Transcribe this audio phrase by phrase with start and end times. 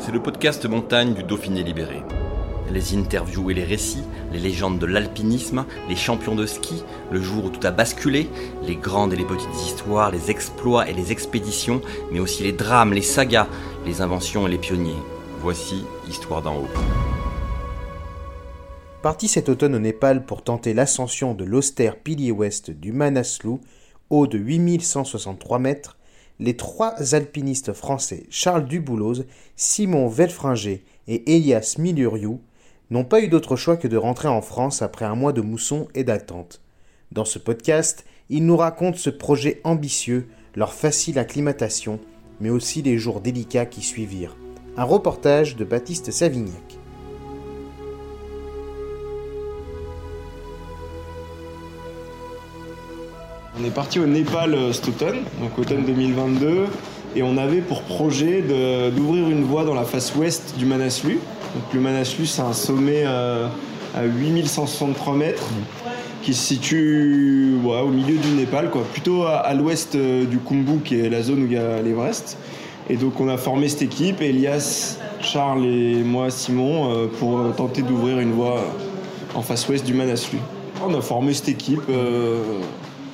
[0.00, 2.02] C'est le podcast montagne du Dauphiné libéré.
[2.72, 7.44] Les interviews et les récits, les légendes de l'alpinisme, les champions de ski, le jour
[7.44, 8.30] où tout a basculé,
[8.62, 12.94] les grandes et les petites histoires, les exploits et les expéditions, mais aussi les drames,
[12.94, 13.46] les sagas,
[13.84, 15.02] les inventions et les pionniers.
[15.42, 16.68] Voici Histoire d'en haut.
[19.02, 23.58] Parti cet automne au Népal pour tenter l'ascension de l'austère pilier ouest du Manaslu,
[24.08, 25.98] haut de 8163 mètres,
[26.40, 29.26] les trois alpinistes français Charles Dubouloz,
[29.56, 32.40] Simon Velfringer et Elias Miluriou
[32.90, 35.86] n'ont pas eu d'autre choix que de rentrer en France après un mois de mousson
[35.94, 36.60] et d'attente.
[37.12, 42.00] Dans ce podcast, ils nous racontent ce projet ambitieux, leur facile acclimatation,
[42.40, 44.36] mais aussi les jours délicats qui suivirent.
[44.76, 46.79] Un reportage de Baptiste Savignac.
[53.60, 56.64] On est parti au Népal euh, cet automne, donc automne 2022,
[57.14, 58.42] et on avait pour projet
[58.96, 61.14] d'ouvrir une voie dans la face ouest du Manaslu.
[61.54, 63.48] Donc le Manaslu, c'est un sommet euh,
[63.94, 65.46] à 8163 mètres
[66.22, 70.98] qui se situe au milieu du Népal, quoi, plutôt à, l'ouest euh, du Khumbu, qui
[70.98, 72.38] est la zone où il y a l'Everest.
[72.88, 78.20] Et donc on a formé cette équipe, Elias, Charles et moi, Simon, pour tenter d'ouvrir
[78.20, 78.64] une voie
[79.34, 80.38] en face ouest du Manaslu.
[80.82, 81.82] On a formé cette équipe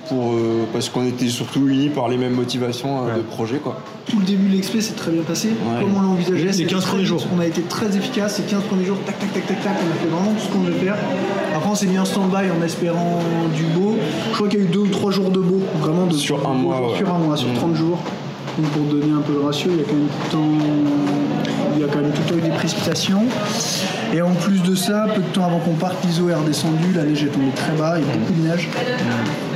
[0.08, 3.56] pour, euh, parce qu'on était surtout unis par les mêmes motivations euh, de projet.
[3.58, 3.80] Quoi.
[4.08, 5.48] Tout le début de l'expé s'est très bien passé.
[5.48, 5.80] Ouais.
[5.82, 7.26] Comme on l'a envisagé, Les c'était 15 très premiers jours.
[7.36, 8.38] On a été très efficace.
[8.38, 10.52] Les 15 premiers jours, tac, tac, tac, tac, tac, on a fait vraiment tout ce
[10.52, 10.96] qu'on devait faire.
[11.55, 13.20] Après, on s'est mis en stand-by en espérant
[13.55, 13.96] du beau.
[14.30, 15.61] Je crois qu'il y a eu deux ou trois jours de beau.
[15.80, 16.98] Vraiment de Sur de un beau mois, ouais.
[16.98, 17.55] Sur un mois, sur Mm.
[17.55, 17.98] 30 jours.
[18.58, 20.64] Donc pour donner un peu le ratio, il y a quand même tout le temps,
[21.74, 23.22] il y a quand même tout le temps eu des précipitations.
[24.14, 27.02] Et en plus de ça, peu de temps avant qu'on parte, l'ISO est redescendu, la
[27.05, 28.68] neige est tombée très bas, il y a beaucoup de neige,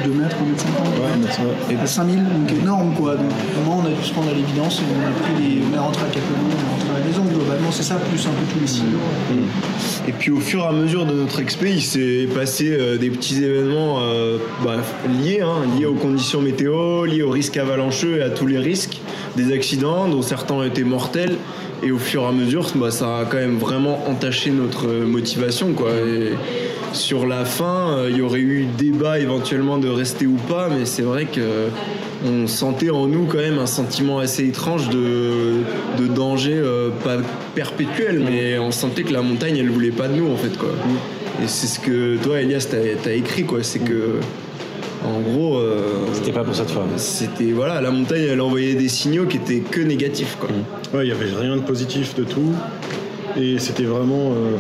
[0.05, 3.17] 2 mètres, 1 mètre 50, et à 5000, donc énorme quoi.
[3.17, 5.75] Donc vraiment on a dû se rendre à l'évidence et on a pris les, on
[5.75, 8.31] est rentré à Capelon, on est rentré à la maison, globalement c'est ça, plus un
[8.31, 8.99] peu tous les signaux.
[10.09, 13.11] Et puis au fur et à mesure de notre expé, il s'est passé euh, des
[13.11, 14.77] petits événements euh, bah,
[15.23, 19.01] liés, hein, liés aux conditions météo, liés aux risques avalancheux et à tous les risques,
[19.37, 21.37] des accidents dont certains ont été mortels.
[21.83, 25.73] Et au fur et à mesure, bah, ça a quand même vraiment entaché notre motivation.
[25.73, 25.93] Quoi.
[25.93, 26.33] Et
[26.93, 30.85] sur la fin, euh, il y aurait eu débat éventuellement de rester ou pas, mais
[30.85, 31.69] c'est vrai que
[32.25, 35.61] on sentait en nous quand même un sentiment assez étrange de,
[35.99, 37.17] de danger, euh, pas
[37.55, 40.57] perpétuel, mais on sentait que la montagne, elle voulait pas de nous en fait.
[40.59, 40.71] Quoi.
[41.43, 43.63] Et c'est ce que toi, Elias, t'as as écrit, quoi.
[43.63, 44.17] C'est que,
[45.05, 46.85] en gros, euh, C'était pas pour cette fois.
[46.97, 50.51] c'était voilà, la montagne, elle envoyait des signaux qui étaient que négatifs, quoi.
[50.93, 52.53] Ouais, il y avait rien de positif de tout.
[53.41, 54.57] Et c'était vraiment euh,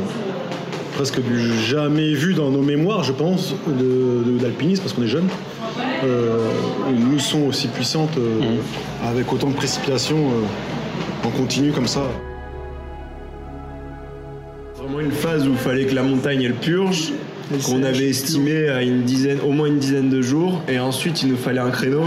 [0.94, 5.06] presque du jamais vu dans nos mémoires, je pense, de- de- d'alpinisme, parce qu'on est
[5.08, 5.28] jeunes.
[6.04, 6.48] Euh,
[6.90, 8.40] une mousson aussi puissante, euh,
[9.06, 12.02] avec autant de précipitations, euh, en continu comme ça.
[14.76, 17.12] Vraiment une phase où il fallait que la montagne, elle purge,
[17.64, 21.28] qu'on avait estimé à une dizaine, au moins une dizaine de jours, et ensuite il
[21.28, 22.04] nous fallait un créneau.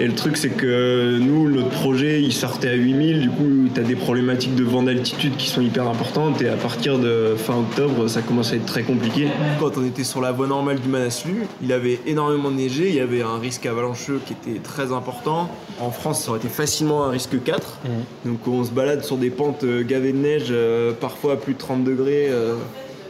[0.00, 3.80] Et le truc, c'est que nous, notre projet, il sortait à 8000, du coup, tu
[3.80, 7.58] as des problématiques de vent d'altitude qui sont hyper importantes, et à partir de fin
[7.58, 9.28] octobre, ça commence à être très compliqué.
[9.58, 13.00] Quand on était sur la voie normale du Manaslu, il avait énormément neigé, il y
[13.00, 15.50] avait un risque avalancheux qui était très important.
[15.80, 17.78] En France, ça aurait été facilement un risque 4.
[18.24, 21.54] Donc on se balade sur des pentes euh, gavées de neige, euh, parfois à plus
[21.54, 22.28] de 30 degrés.
[22.30, 22.54] euh,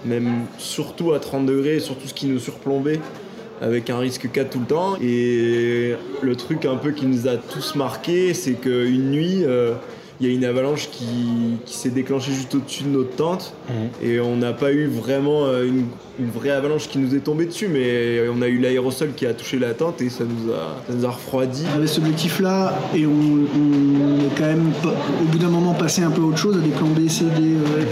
[0.05, 3.01] même surtout à 30 degrés, surtout ce qui nous surplombait,
[3.61, 4.97] avec un risque 4 tout le temps.
[5.03, 9.75] Et le truc un peu qui nous a tous marqué, c'est qu'une nuit, euh,
[10.21, 11.05] il y a une avalanche qui,
[11.65, 13.55] qui s'est déclenchée juste au-dessus de notre tente.
[14.03, 15.87] Et on n'a pas eu vraiment euh, une,
[16.19, 19.33] une vraie avalanche qui nous est tombée dessus, mais on a eu l'aérosol qui a
[19.33, 21.65] touché la tente et ça nous a, ça nous a refroidi.
[21.73, 24.73] On avait cet objectif-là et on, on est quand même
[25.23, 27.25] au bout d'un moment passé un peu à autre chose, à des plans B, C,
[27.25, 27.43] D.
[27.43, 27.85] euh,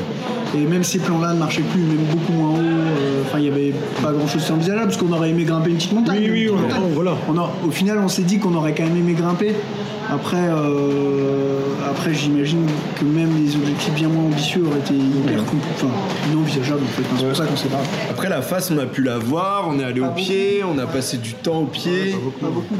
[0.56, 2.56] et même ces plans-là ne marchaient plus, même beaucoup moins haut.
[2.62, 5.92] euh, Enfin, il n'y avait pas grand-chose d'envisageable parce qu'on aurait aimé grimper une petite
[5.92, 6.18] montagne.
[6.22, 6.80] Oui, oui, on- montagne.
[6.94, 7.16] voilà.
[7.28, 9.54] On a- au final, on s'est dit qu'on aurait quand même aimé grimper.
[10.10, 11.58] Après, euh,
[11.88, 12.64] après j'imagine
[12.98, 15.88] que même les objectifs bien moins ambitieux auraient été hyper enfin,
[16.32, 17.02] inenvisageables en fait.
[17.18, 17.80] C'est pour ça qu'on sait pas.
[18.10, 20.86] Après la face, on a pu la voir, on est allé au pied, on a
[20.86, 22.14] passé du temps au pied.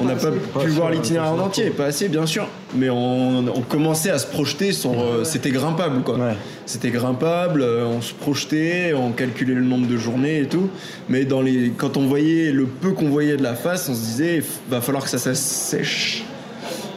[0.00, 0.30] On n'a pas
[0.62, 4.26] pu voir l'itinéraire en entier, pas assez bien sûr, mais on, on commençait à se
[4.26, 4.92] projeter sur.
[4.92, 6.16] euh, C'était grimpable quoi.
[6.16, 6.34] Ouais.
[6.64, 10.69] C'était grimpable, euh, on se projetait, on calculait le nombre de journées et tout.
[11.10, 14.00] Mais dans les, quand on voyait le peu qu'on voyait de la face, on se
[14.00, 16.25] disait va falloir que ça s'assèche.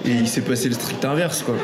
[0.06, 1.56] Et il s'est passé le strict inverse quoi.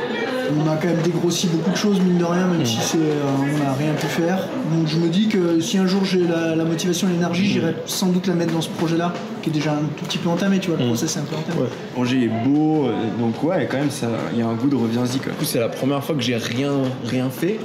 [0.55, 3.23] On a quand même dégrossi beaucoup de choses, mine de rien, même si c'est, euh,
[3.37, 4.47] on n'a rien pu faire.
[4.71, 7.75] Donc je me dis que si un jour j'ai la, la motivation et l'énergie, j'irai
[7.85, 10.59] sans doute la mettre dans ce projet-là, qui est déjà un tout petit peu entamé,
[10.59, 11.67] tu vois, le process est un peu entamé.
[11.97, 14.75] Angers est beau, euh, donc ouais, quand même, ça, il y a un goût de
[14.77, 15.17] reviens-y.
[15.17, 15.33] quoi.
[15.33, 16.71] Du coup, c'est la première fois que j'ai rien,
[17.05, 17.59] rien fait,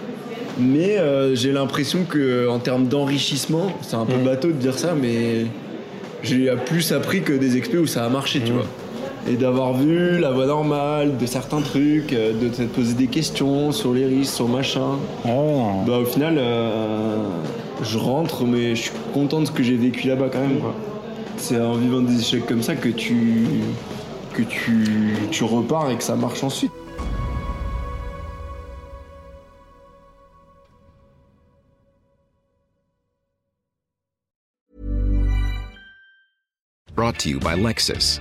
[0.58, 4.94] mais euh, j'ai l'impression que en termes d'enrichissement, c'est un peu bateau de dire ça,
[5.00, 5.46] mais
[6.24, 8.66] j'ai plus appris que des expés où ça a marché, tu vois.
[9.28, 13.70] Et d'avoir vu la voie normale de certains trucs, euh, de te poser des questions
[13.70, 14.98] sur les risques, sur machin.
[15.24, 15.84] Non.
[15.84, 17.18] Bah au final, euh,
[17.82, 20.58] je rentre, mais je suis content de ce que j'ai vécu là-bas quand même.
[20.58, 20.74] quoi.
[21.36, 23.46] C'est en vivant des échecs comme ça que tu
[24.34, 26.72] que tu, tu repars et que ça marche ensuite.
[36.94, 38.20] Brought to you by Lexus.